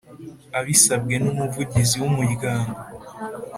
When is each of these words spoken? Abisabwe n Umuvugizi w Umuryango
Abisabwe 0.59 1.15
n 1.23 1.25
Umuvugizi 1.31 1.95
w 2.01 2.05
Umuryango 2.09 2.77